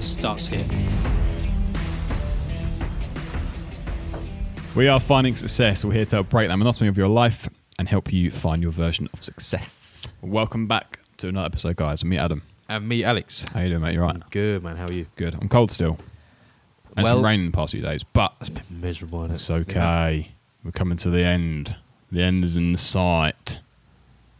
[0.00, 0.64] starts here.
[4.74, 5.84] We are finding success.
[5.84, 7.48] We're here to help break that monotony of your life
[7.78, 10.06] and help you find your version of success.
[10.22, 12.04] Welcome back to another episode, guys.
[12.04, 12.42] Me, Adam.
[12.68, 13.44] And me, Alex.
[13.52, 13.94] How you doing, mate?
[13.94, 14.16] You right?
[14.30, 14.76] Good, man.
[14.76, 15.06] How are you?
[15.16, 15.34] Good.
[15.40, 15.98] I'm cold still.
[16.90, 19.34] And it's Well- been raining the past few days, but It's been miserable, isn't it?
[19.36, 20.32] it's okay.
[20.64, 21.74] We're coming to the end.
[22.12, 23.58] The end is in sight.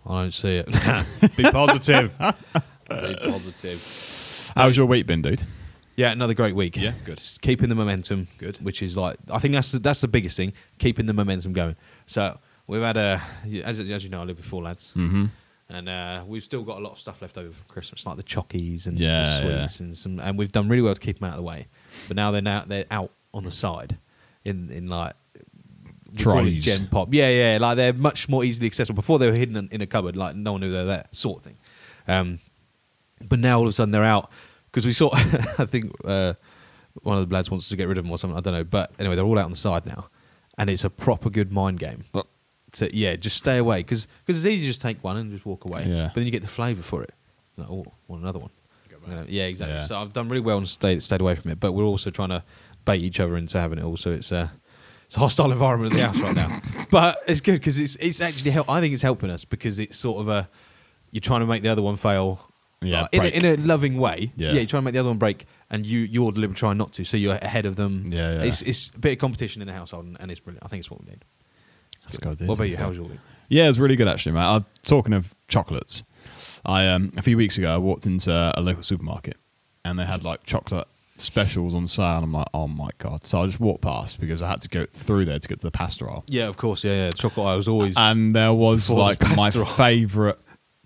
[0.06, 0.66] I don't see it.
[1.36, 2.16] Be positive.
[2.88, 4.17] Be positive.
[4.58, 5.46] How's your week been, dude?
[5.94, 6.76] Yeah, another great week.
[6.76, 7.22] Yeah, good.
[7.42, 8.26] Keeping the momentum.
[8.38, 8.56] Good.
[8.56, 11.76] Which is like, I think that's the, that's the biggest thing, keeping the momentum going.
[12.06, 13.22] So we've had a,
[13.64, 14.92] as, as you know, I live with four lads.
[14.96, 15.26] Mm-hmm.
[15.68, 18.22] And uh, we've still got a lot of stuff left over for Christmas, like the
[18.24, 20.18] chockies and Yeah, the sweets and some.
[20.18, 21.68] And we've done really well to keep them out of the way.
[22.08, 23.98] But now they're now they're out on the side,
[24.46, 25.14] in in like
[26.10, 26.64] we call it Trays.
[26.64, 27.12] Gen pop.
[27.12, 27.58] Yeah, yeah.
[27.60, 28.96] Like they're much more easily accessible.
[28.96, 31.06] Before they were hidden in, in a cupboard, like no one knew they were there,
[31.12, 31.58] sort of thing.
[32.08, 32.38] Um,
[33.20, 34.30] but now all of a sudden they're out
[34.70, 35.10] because we saw.
[35.14, 36.34] I think uh,
[37.02, 38.36] one of the lads wants to get rid of them or something.
[38.36, 38.64] I don't know.
[38.64, 40.08] But anyway, they're all out on the side now,
[40.56, 42.04] and it's a proper good mind game.
[42.12, 42.26] But-
[42.72, 45.64] To, yeah, just stay away because it's easy to just take one and just walk
[45.64, 45.86] away.
[45.86, 46.08] Yeah.
[46.08, 47.14] But then you get the flavour for it.
[47.56, 48.50] Like, oh, want another one.
[49.06, 49.76] You know, yeah, exactly.
[49.76, 49.86] Yeah.
[49.86, 51.58] So I've done really well and stayed stayed away from it.
[51.60, 52.42] But we're also trying to
[52.84, 53.96] bait each other into having it all.
[53.96, 54.52] So it's a
[55.06, 56.60] it's a hostile environment at the house right now.
[56.90, 58.68] But it's good because it's it's actually help.
[58.68, 60.48] I think it's helping us because it's sort of a
[61.10, 62.47] you're trying to make the other one fail.
[62.80, 64.32] Yeah, like, in, a, in a loving way.
[64.36, 64.52] Yeah.
[64.52, 67.04] you're trying to make the other one break, and you you're deliberately trying not to.
[67.04, 68.12] So you're ahead of them.
[68.12, 68.42] Yeah, yeah.
[68.44, 70.64] It's it's a bit of competition in the household, and, and it's brilliant.
[70.64, 71.24] I think it's what we need.
[72.04, 72.46] That's Good.
[72.46, 72.76] What about you?
[72.76, 72.84] fun.
[72.84, 73.18] How's your week?
[73.48, 74.44] Yeah, it's really good actually, mate.
[74.44, 76.04] Uh, talking of chocolates,
[76.64, 79.36] I um, a few weeks ago I walked into a local supermarket
[79.84, 80.86] and they had like chocolate
[81.18, 82.16] specials on sale.
[82.16, 83.26] And I'm like, oh my god!
[83.26, 85.66] So I just walked past because I had to go through there to get to
[85.66, 86.24] the pasta aisle.
[86.26, 86.84] Yeah, of course.
[86.84, 87.10] Yeah, yeah.
[87.10, 87.96] Chocolate I was always.
[87.96, 90.36] and there was Before the like my favourite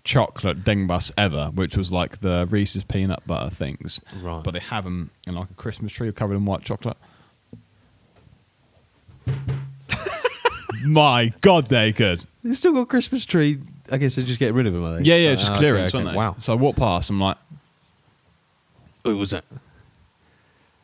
[0.03, 4.01] chocolate dingbus ever, which was like the Reese's peanut butter things.
[4.21, 4.43] Right.
[4.43, 6.97] But they have them in like a Christmas tree covered in white chocolate.
[10.83, 12.25] my God, they're good.
[12.43, 13.59] They still got Christmas tree.
[13.89, 14.83] I guess they just get rid of them.
[14.83, 15.05] Are they?
[15.05, 16.15] Yeah, yeah, it's just Ah, clearance, okay, okay.
[16.17, 16.35] Wow.
[16.39, 17.37] So I walked past, I'm like,
[19.03, 19.45] Who was it?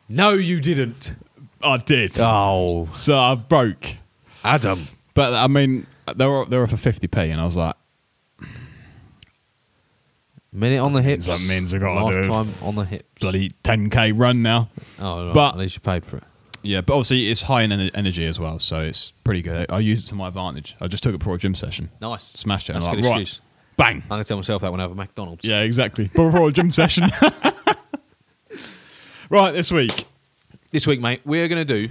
[0.08, 1.12] No, you didn't.
[1.62, 2.18] I did.
[2.18, 3.96] Oh, So I broke.
[4.42, 4.86] Adam.
[5.14, 7.74] But I mean, they were they were for 50p, and I was like,
[10.52, 11.26] Minute on the hips.
[11.26, 13.04] That means I gotta do- lifetime on the hips.
[13.20, 14.68] bloody 10k run now.
[14.98, 15.34] Oh, right.
[15.34, 16.24] But- at least you paid for it.
[16.62, 19.70] Yeah, but obviously it's high in ener- energy as well, so it's pretty good.
[19.70, 20.76] I used it to my advantage.
[20.80, 22.24] I just took it before a gym session, Nice.
[22.24, 23.40] smashed it, and That's a I'm good like, right, excuse.
[23.78, 23.96] bang.
[24.02, 25.44] I'm gonna tell myself that when I have a McDonald's.
[25.46, 26.08] Yeah, exactly.
[26.08, 27.10] Before a gym session.
[29.30, 30.06] right, this week.
[30.72, 31.88] This week, mate, we're gonna do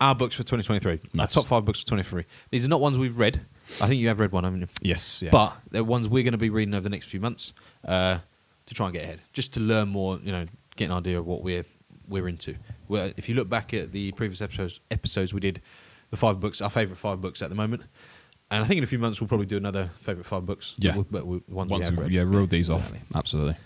[0.00, 0.92] our books for 2023.
[0.92, 1.34] Our Nice.
[1.34, 2.24] top five books for 23.
[2.50, 3.42] These are not ones we've read.
[3.80, 4.68] I think you have read one, haven't you?
[4.82, 5.30] Yes, yeah.
[5.30, 7.52] But they're ones we're going to be reading over the next few months
[7.86, 8.18] uh,
[8.66, 10.18] to try and get ahead, just to learn more.
[10.22, 11.64] You know, get an idea of what we're
[12.08, 12.56] we're into.
[12.88, 15.62] Well, if you look back at the previous episodes, episodes we did
[16.10, 17.82] the five books, our favourite five books at the moment,
[18.50, 20.74] and I think in a few months we'll probably do another favourite five books.
[20.78, 20.96] Yeah.
[20.96, 22.12] but, but, but ones once we have read.
[22.12, 22.98] yeah, reel these exactly.
[22.98, 23.16] off.
[23.16, 23.56] Absolutely.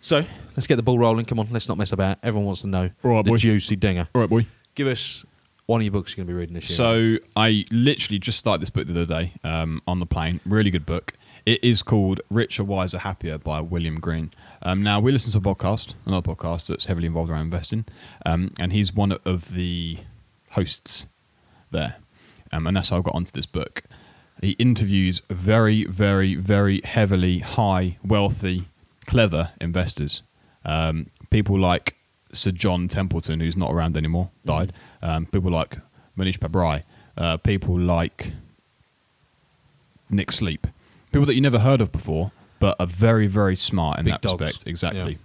[0.00, 0.24] So
[0.56, 1.26] let's get the ball rolling.
[1.26, 2.18] Come on, let's not mess about.
[2.22, 3.36] Everyone wants to know All right, the boy.
[3.36, 4.08] juicy dinger.
[4.14, 4.46] All right, boy.
[4.74, 5.24] Give us
[5.66, 6.76] one of your books you're going to be reading this year.
[6.76, 10.40] So I literally just started this book the other day um, on the plane.
[10.44, 11.14] Really good book.
[11.44, 14.32] It is called Richer, Wiser, Happier by William Green.
[14.62, 17.84] Um, now we listen to a podcast, another podcast that's heavily involved around investing,
[18.24, 19.98] um, and he's one of the
[20.50, 21.06] hosts
[21.72, 21.96] there,
[22.52, 23.82] um, and that's how I got onto this book.
[24.40, 28.68] He interviews very, very, very heavily high, wealthy,
[29.06, 30.22] clever investors.
[30.64, 31.96] Um, people like
[32.32, 34.72] Sir John Templeton, who's not around anymore, died.
[35.02, 35.78] Um, people like
[36.16, 36.82] Mohnish Pabrai.
[37.16, 38.32] Uh, people like
[40.10, 40.66] Nick Sleep.
[41.12, 44.22] People that you never heard of before, but are very, very smart in Big that
[44.22, 44.40] dogs.
[44.40, 44.66] respect.
[44.66, 45.12] Exactly.
[45.12, 45.18] Yeah.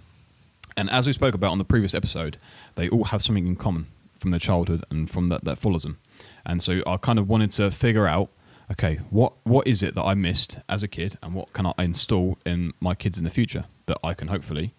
[0.76, 2.38] And as we spoke about on the previous episode,
[2.74, 3.86] they all have something in common
[4.18, 5.98] from their childhood and from that that follows them.
[6.44, 8.30] And so I kind of wanted to figure out,
[8.70, 11.72] okay, what what is it that I missed as a kid, and what can I
[11.78, 14.74] install in my kids in the future that I can hopefully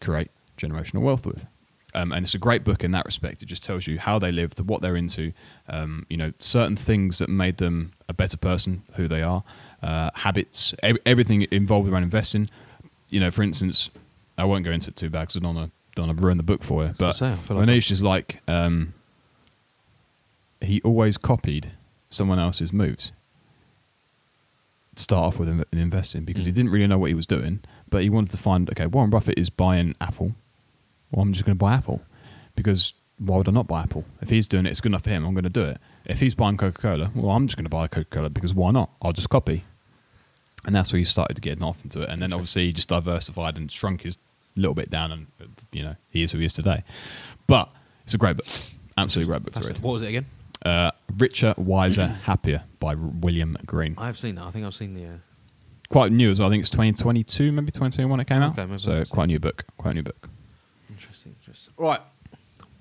[0.00, 1.46] create generational wealth with.
[1.94, 3.42] Um, and it's a great book in that respect.
[3.42, 5.32] It just tells you how they lived, what they're into,
[5.68, 9.44] um, you know, certain things that made them a better person, who they are,
[9.82, 12.48] uh, habits, ev- everything involved around investing.
[13.10, 13.90] You know, for instance,
[14.38, 16.24] I won't go into it too bad because I don't want to don't want to
[16.24, 18.94] ruin the book for you, but say, like Mohnish is like um,
[20.62, 21.72] he always copied
[22.08, 23.12] someone else's moves.
[24.96, 26.54] To start off with in- in investing because he Mm.
[26.54, 27.60] didn't really know what he was doing,
[27.90, 30.34] but he wanted to find okay, Warren Buffett is buying Apple.
[31.12, 32.02] Well, I'm just going to buy Apple
[32.56, 34.04] because why would I not buy Apple?
[34.20, 35.24] If he's doing it, it's good enough for him.
[35.24, 35.78] I'm going to do it.
[36.06, 38.72] If he's buying Coca Cola, well, I'm just going to buy Coca Cola because why
[38.72, 38.90] not?
[39.00, 39.64] I'll just copy.
[40.64, 42.08] And that's where he started getting off into it.
[42.08, 44.18] And then obviously he just diversified and shrunk his
[44.56, 45.26] little bit down, and
[45.72, 46.84] you know he is who he is today.
[47.46, 47.70] But
[48.04, 48.46] it's a great book,
[48.96, 49.78] absolutely great book to read.
[49.78, 50.26] What was it again?
[50.64, 53.94] Uh, Richer, Wiser, Happier by William Green.
[53.98, 54.44] I have seen that.
[54.44, 55.06] I think I've seen the.
[55.06, 55.16] Uh,
[55.88, 56.48] Quite new as well.
[56.48, 58.58] I think it's 2022, maybe 2021 it came out.
[58.58, 59.66] Okay, so quite a new book.
[59.76, 60.30] Quite a new book.
[61.52, 61.74] Interesting, interesting.
[61.76, 62.00] Right.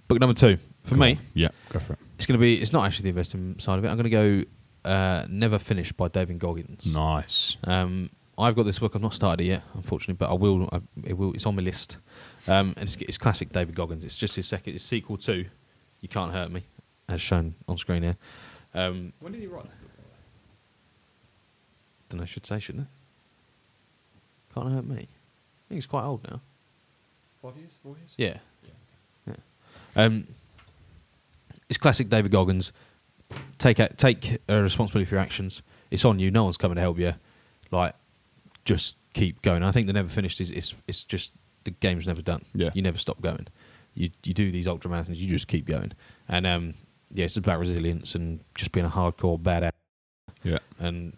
[0.08, 1.12] Book number two for Go me.
[1.12, 1.20] on.
[1.34, 2.00] yeah, go for it.
[2.18, 2.56] It's going to be.
[2.62, 3.90] It's not actually the investing side of it.
[3.90, 4.46] I'm going to
[4.84, 4.90] go.
[4.90, 6.86] Uh, Never finished by David Goggins.
[6.88, 7.56] Nice.
[7.64, 8.94] Um, I've got this book.
[8.96, 10.68] I've not started it yet, unfortunately, but I will.
[10.72, 11.34] I, it will.
[11.34, 11.98] It's on my list.
[12.48, 14.04] Um, and it's, it's classic David Goggins.
[14.04, 14.74] It's just his second.
[14.76, 15.46] It's sequel to
[16.02, 16.64] "You Can't Hurt Me,"
[17.08, 18.18] as shown on screen here.
[18.74, 19.88] Um, When did he write this book?
[22.10, 22.26] don't know.
[22.26, 24.54] Should say, shouldn't it?
[24.56, 24.96] Can't hurt me.
[24.96, 26.42] I think it's quite old now.
[27.42, 28.14] Five years, four years.
[28.18, 28.28] Yeah.
[28.28, 28.38] Yeah.
[29.96, 30.28] Um,
[31.70, 32.72] it's classic David Goggins.
[33.58, 35.62] Take a, take uh, responsibility for your actions.
[35.90, 36.32] It's on you.
[36.32, 37.14] No one's coming to help you.
[37.72, 37.96] Like,
[38.66, 39.64] just keep going.
[39.64, 41.32] I think the never finished is it's it's just
[41.64, 42.44] the game's never done.
[42.54, 42.72] Yeah.
[42.74, 43.48] You never stop going.
[43.94, 45.16] You you do these ultra marathons.
[45.18, 45.94] You just keep going.
[46.28, 46.74] And um,
[47.14, 49.72] yeah, it's about resilience and just being a hardcore badass.
[50.44, 50.60] Yeah.
[50.80, 51.16] And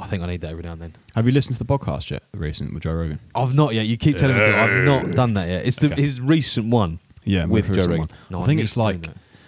[0.00, 0.96] I think I need that every now and then.
[1.14, 2.22] Have you listened to the podcast yet?
[2.32, 3.20] The recent with Joe Rogan.
[3.34, 3.86] I've not yet.
[3.86, 4.56] You keep telling me to.
[4.56, 5.66] I've not done that yet.
[5.66, 6.00] It's the, Okay.
[6.02, 6.98] his recent one.
[7.24, 8.10] Yeah, with Joe Rogan.
[8.30, 9.06] No, I think it's like.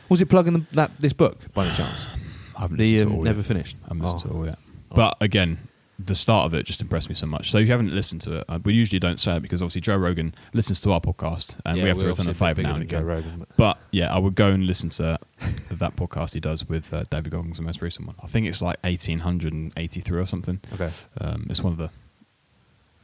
[0.09, 2.05] Was it plugging the, that this book by any chance?
[2.57, 3.47] I haven't The um, it never yet.
[3.47, 3.77] finished.
[3.85, 4.29] I haven't listened Oh.
[4.29, 4.59] to it all yet.
[4.93, 4.95] Oh.
[4.97, 5.59] But again,
[5.99, 7.51] the start of it just impressed me so much.
[7.51, 9.81] So if you haven't listened to it, uh, we usually don't say it because obviously
[9.81, 12.75] Joe Rogan listens to our podcast and Yeah, we have to return a favour now
[12.75, 13.05] and again.
[13.05, 15.19] Rogan, but- But yeah, I would go and listen to
[15.71, 18.17] that podcast he does with uh, David Goggins, the most recent one.
[18.23, 20.61] I think it's like 1883 or something.
[20.75, 20.91] Okay.
[21.21, 21.91] Um, it's one of the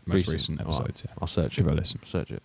[0.07, 0.33] most Recent.
[0.35, 0.81] recent All right.
[0.81, 1.03] episodes.
[1.07, 1.13] Yeah.
[1.21, 1.71] I'll search Give it.
[1.71, 2.01] it a listen.
[2.05, 2.43] Search it.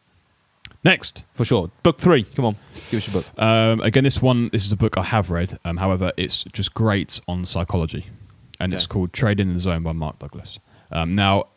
[0.86, 1.72] Next, For sure.
[1.82, 2.26] Book three.
[2.36, 2.56] Come on.
[2.92, 3.40] Give us your book.
[3.42, 5.58] Um, again, this one, this is a book I have read.
[5.66, 8.06] Um, however, it's just great on psychology,
[8.60, 10.60] and it's called Trading in the Zone by Mark Douglas.
[10.92, 11.48] Um, now,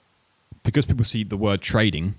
[0.62, 2.14] because people see the word trading,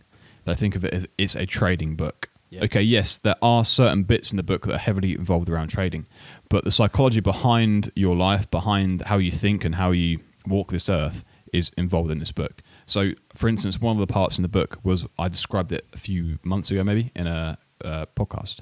[0.45, 2.29] they think of it as it's a trading book.
[2.51, 2.65] Yeah.
[2.65, 6.05] Okay, yes, there are certain bits in the book that are heavily involved around trading,
[6.47, 10.89] but the psychology behind your life, behind how you think and how you walk this
[10.89, 11.23] earth,
[11.53, 12.62] is involved in this book.
[12.89, 15.97] So, for instance, one of the parts in the book was I described it a
[15.97, 18.62] few months ago, maybe in a uh, podcast,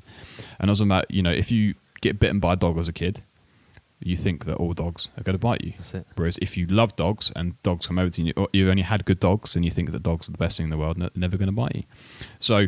[0.59, 2.93] and I was about you know if you get bitten by a dog as a
[2.93, 3.23] kid,
[3.99, 5.73] you think that all dogs are going to bite you.
[5.77, 6.07] That's it.
[6.15, 9.05] Whereas if you love dogs and dogs come over to you, or you've only had
[9.05, 11.03] good dogs and you think that dogs are the best thing in the world, and
[11.03, 11.83] they're never going to bite you.
[12.39, 12.67] So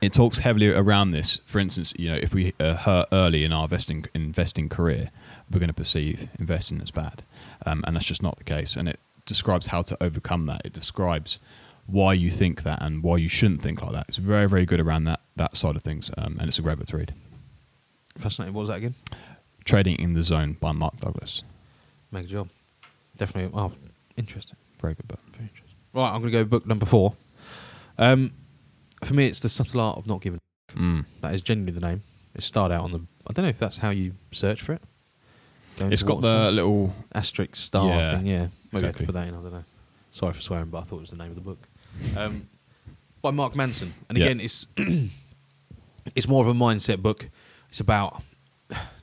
[0.00, 1.40] it talks heavily around this.
[1.44, 5.10] For instance, you know, if we are hurt early in our investing investing career,
[5.50, 7.22] we're going to perceive investing as bad,
[7.66, 8.76] um, and that's just not the case.
[8.76, 9.00] And it
[9.30, 10.60] describes how to overcome that.
[10.64, 11.38] It describes
[11.86, 14.06] why you think that and why you shouldn't think like that.
[14.08, 16.78] It's very very good around that that side of things, um, and it's a great
[16.78, 17.14] book to read.
[18.18, 18.52] Fascinating.
[18.54, 18.94] What was that again?
[19.64, 21.42] Trading in the Zone by Mark Douglas.
[22.10, 22.48] Make a job.
[23.16, 23.58] Definitely.
[23.58, 23.72] Oh,
[24.16, 24.56] interesting.
[24.80, 25.20] Very good book.
[25.32, 25.76] Very interesting.
[25.92, 27.14] Right, I'm going to go book number four.
[27.98, 28.32] Um,
[29.04, 30.40] for me, it's the subtle art of not giving.
[30.74, 31.04] Mm.
[31.20, 32.02] That is genuinely the name.
[32.34, 33.00] It started out on the.
[33.26, 34.82] I don't know if that's how you search for it.
[35.80, 38.26] Going It's got the little asterisk star Yeah, thing.
[38.26, 39.06] Yeah, maybe I exactly.
[39.06, 39.34] to put that in.
[39.34, 39.64] I don't know.
[40.12, 41.68] Sorry for swearing, but I thought it was the name of the book.
[42.16, 42.48] Um,
[43.22, 44.26] by Mark Manson, and Yeah.
[44.26, 44.66] again, it's
[46.14, 47.28] it's more of a mindset book.
[47.68, 48.22] It's about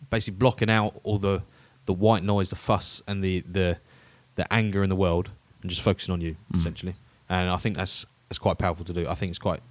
[0.09, 1.43] basically blocking out all the
[1.85, 3.77] the white noise, the fuss, and the the
[4.35, 5.31] the anger in the world,
[5.61, 6.57] and just focusing on you Mm.
[6.57, 6.95] essentially.
[7.29, 9.07] And I think that's that's quite powerful to do.
[9.07, 9.61] I think it's quite.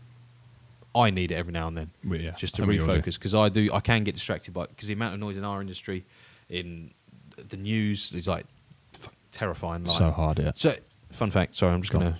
[0.94, 2.86] I need it every now and then Well, yeah, just to I think we all
[2.96, 3.02] do.
[3.02, 5.44] refocus because I do I can get distracted by because the amount of noise in
[5.44, 6.06] our industry,
[6.48, 6.90] in
[7.36, 8.46] the news is like
[8.94, 9.84] f- terrifying.
[9.84, 10.38] Like, so hard.
[10.38, 10.52] Yeah.
[10.54, 10.74] So,
[11.12, 11.54] fun fact.
[11.54, 12.18] Sorry, I'm just Go gonna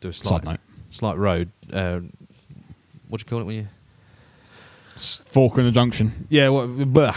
[0.00, 0.60] do a slight note.
[0.90, 1.50] slight road.
[1.72, 2.00] Uh,
[3.08, 3.68] what do you call it when you?
[4.96, 6.26] Fork in the junction.
[6.28, 7.16] Yeah, well, blah,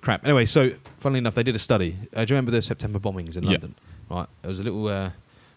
[0.00, 0.24] crap.
[0.24, 1.96] Anyway, so funnily enough, they did a study.
[2.14, 3.50] Uh, do you remember the September bombings in Yeah.
[3.50, 3.74] London?
[4.10, 5.10] Right, there was a little uh,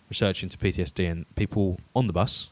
[0.09, 2.49] research into PTSD and people on the bus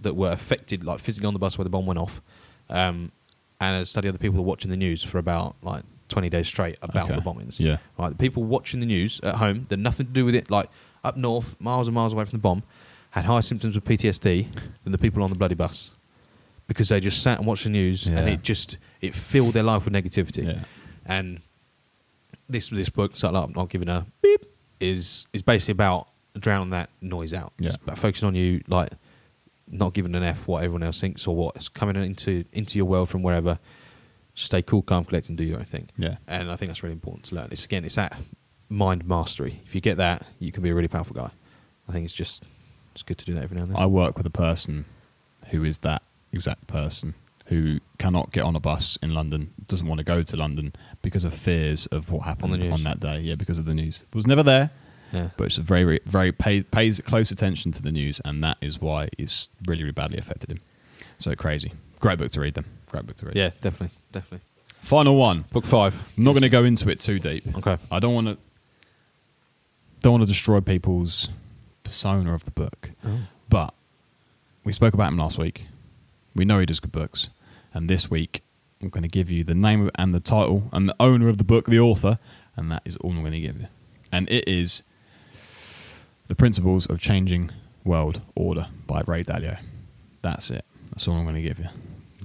[0.00, 2.20] that were affected, like physically on the bus where the bomb went off,
[2.68, 3.10] um,
[3.58, 6.76] and a study of the people watching the news for about like 20 days straight
[6.82, 7.16] about Okay.
[7.16, 7.58] the bombings.
[7.58, 7.78] Yeah.
[7.98, 10.68] Right, the people watching the news at home had nothing to do with it, like
[11.04, 12.62] up north, miles and miles away from the bomb,
[13.10, 14.46] had higher symptoms of PTSD
[14.84, 15.90] than the people on the bloody bus
[16.68, 19.84] because they just sat and watched the news and it just it filled their life
[19.84, 20.46] with negativity.
[20.46, 20.64] Yeah.
[21.04, 21.40] And
[22.48, 24.44] this this book, so I'm not giving a beep,
[24.80, 26.08] is is basically about
[26.38, 27.52] drowning that noise out.
[27.58, 27.80] It's Yeah.
[27.82, 28.90] about focusing on you, like
[29.68, 33.08] not giving an f what everyone else thinks or what's coming into into your world
[33.08, 33.58] from wherever.
[34.36, 35.88] Stay cool, calm, collect, and do your own thing.
[35.96, 36.16] Yeah.
[36.28, 37.48] And I think that's really important to learn.
[37.50, 38.16] It's again, it's that
[38.68, 39.62] mind mastery.
[39.66, 41.30] If you get that, you can be a really powerful guy.
[41.88, 42.44] I think it's just
[42.92, 43.82] it's good to do that every now and then.
[43.82, 44.84] I work with a person
[45.50, 46.02] who is that
[46.32, 47.14] exact person
[47.46, 51.24] who cannot get on a bus in London, doesn't want to go to London because
[51.24, 53.20] of fears of what happened On on, that day.
[53.20, 54.04] Yeah, because of the news.
[54.12, 54.70] Was never there,
[55.12, 55.30] yeah.
[55.36, 58.80] but it's a very, very pay, pays close attention to the news, and that is
[58.80, 60.60] why it's really, really badly affected him.
[61.18, 61.72] So crazy.
[62.00, 62.66] Great book to read, them.
[62.90, 63.36] Great book to read.
[63.36, 64.46] Yeah, definitely, definitely.
[64.82, 65.44] Final one.
[65.52, 65.94] Book five.
[66.16, 67.44] I'm not going to go into it too deep.
[67.58, 67.76] Okay.
[67.90, 68.38] I don't want to.
[70.00, 71.30] Don't want to destroy people's
[71.82, 72.90] persona of the book.
[73.04, 73.18] oh.
[73.48, 73.74] But
[74.64, 75.66] we spoke about him last week.
[76.34, 77.30] We know he does good books.
[77.72, 78.42] And this week,
[78.80, 81.44] I'm going to give you the name and the title and the owner of the
[81.44, 82.18] book, the author,
[82.56, 83.66] and that is all I'm going to give you.
[84.12, 84.82] And it is
[86.28, 87.50] The Principles of Changing
[87.84, 89.58] World Order by Ray Dalio.
[90.22, 90.64] That's it.
[90.90, 91.68] That's all I'm going to give you.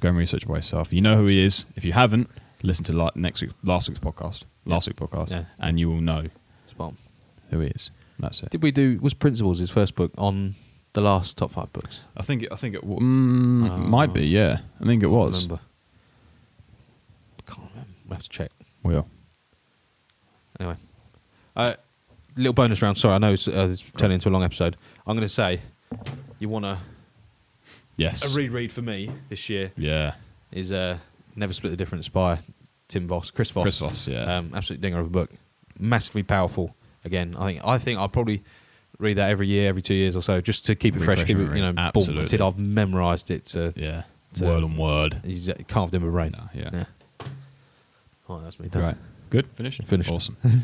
[0.01, 0.91] Go and research by yourself.
[0.91, 1.65] You know who he is.
[1.75, 2.29] If you haven't,
[2.63, 5.45] listen to la- next week, last week's podcast, last week's podcast, Yeah.
[5.59, 6.25] and you will know
[6.67, 6.93] Spot
[7.51, 7.91] who he is.
[8.19, 8.49] That's it.
[8.49, 10.55] Did we do was Principles his first book on
[10.93, 12.01] the last top five books?
[12.17, 13.77] I think it, I think it w- mm, Oh.
[13.77, 14.25] might be.
[14.27, 15.43] Yeah, I think it was.
[15.45, 15.61] Remember.
[17.45, 17.89] Can't remember.
[18.07, 18.51] We'll have to check.
[18.83, 19.07] We will.
[20.59, 20.75] Anyway,
[21.55, 21.73] uh,
[22.37, 22.97] little bonus round.
[22.97, 24.77] Sorry, I know it's, uh, it's turning into a long episode.
[25.07, 25.61] I'm going to say
[26.39, 26.77] you want a,
[27.97, 28.23] Yes.
[28.23, 30.15] a reread for me this year yeah.
[30.51, 30.97] is uh,
[31.35, 32.39] Never Split the Difference by
[32.87, 33.63] Tim Voss, Chris Voss.
[33.63, 34.37] Chris Voss, yeah.
[34.37, 35.31] Um, absolute dinger of a book.
[35.79, 36.75] Massively powerful.
[37.03, 38.43] Again, I think I think I'll probably
[38.99, 41.23] read that every year, every two years or so, just to keep it fresh.
[41.23, 42.23] Keep it, you know, boom, Absolutely.
[42.23, 43.45] until I've memorised it.
[43.47, 44.03] To, yeah.
[44.35, 45.21] to- word on word.
[45.25, 46.35] He's uh, carved in my brain.
[46.53, 46.69] Yeah.
[46.73, 47.27] yeah.
[48.29, 48.83] Oh, that's me done.
[48.83, 48.97] Right.
[49.29, 49.47] Good.
[49.55, 49.83] Finished.
[49.83, 50.11] Finished.
[50.11, 50.37] Awesome.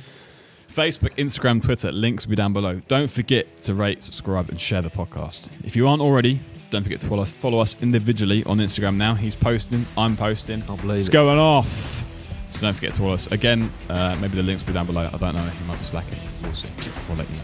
[0.73, 2.81] Facebook, Instagram, Twitter, links will be down below.
[2.87, 5.49] Don't forget to rate, subscribe, and share the podcast.
[5.63, 9.13] If you aren't already, don't forget to follow us, follow us individually on Instagram now.
[9.15, 10.61] He's posting, I'm posting.
[10.63, 11.13] Can't believe It's it.
[11.13, 12.03] going off.
[12.51, 13.27] So don't forget to follow us.
[13.27, 15.09] Again, uh, maybe the links will be down below.
[15.13, 15.41] I don't know.
[15.43, 16.17] He might be slacking.
[16.43, 16.69] We'll see.
[17.07, 17.43] We'll let you know.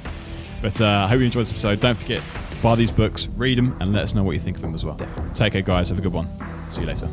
[0.62, 1.82] But uh, I hope you enjoyed this episode.
[1.82, 2.22] Don't forget,
[2.62, 4.86] buy these books, read them, and let us know what you think of them as
[4.86, 4.98] well.
[5.36, 5.90] Take care, guys.
[5.90, 6.28] Have a good one.
[6.72, 7.10] See you later.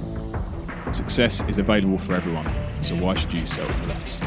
[0.93, 2.49] Success is available for everyone,
[2.83, 4.19] so why should you settle for less?